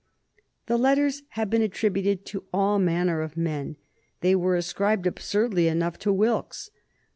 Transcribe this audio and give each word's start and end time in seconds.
The 0.65 0.77
letters 0.79 1.21
have 1.37 1.51
been 1.51 1.61
attributed 1.61 2.25
to 2.25 2.45
all 2.51 2.79
manner 2.79 3.21
of 3.21 3.37
men. 3.37 3.75
They 4.21 4.33
were 4.35 4.55
ascribed, 4.55 5.05
absurdly 5.05 5.67
enough, 5.67 5.99
to 5.99 6.11
Wilkes. 6.11 6.71